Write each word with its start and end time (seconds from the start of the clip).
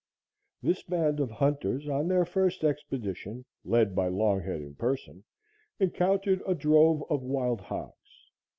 This 0.63 0.81
band 0.81 1.19
of 1.19 1.29
hunters, 1.29 1.87
on 1.87 2.07
their 2.07 2.25
first 2.25 2.63
expedition, 2.63 3.45
led 3.63 3.93
by 3.93 4.09
Longhead 4.09 4.59
in 4.65 4.73
person, 4.73 5.23
encountered 5.79 6.41
a 6.47 6.55
drove 6.55 7.03
of 7.07 7.21
wild 7.21 7.61
hogs. 7.61 8.31